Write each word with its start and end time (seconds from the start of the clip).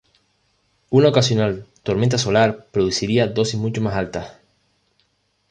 Una 0.89 1.09
ocasional 1.09 1.67
tormenta 1.83 2.17
solar 2.17 2.65
produciría 2.71 3.27
dosis 3.27 3.59
mucho 3.59 3.81
más 3.83 3.93
altas. 3.93 4.31